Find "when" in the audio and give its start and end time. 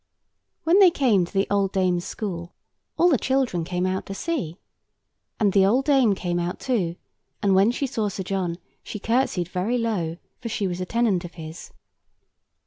0.63-0.79, 7.53-7.69